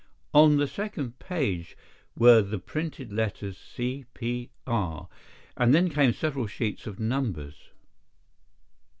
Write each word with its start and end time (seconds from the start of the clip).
On 0.33 0.57
the 0.57 0.65
second 0.65 1.19
page 1.19 1.77
were 2.17 2.41
the 2.41 2.57
printed 2.57 3.13
letters 3.13 3.55
"C.P.R.," 3.55 5.07
and 5.55 5.75
then 5.75 5.91
came 5.91 6.11
several 6.11 6.47
sheets 6.47 6.87
of 6.87 6.99
numbers. 6.99 7.69